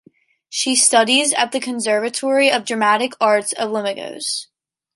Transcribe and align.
She 0.49 0.75
studies 0.75 1.31
at 1.31 1.51
the 1.51 1.59
Conservatory 1.59 2.51
of 2.51 2.65
Dramatic 2.65 3.13
Arts 3.21 3.53
of 3.53 3.69
Limoges. 3.69 4.47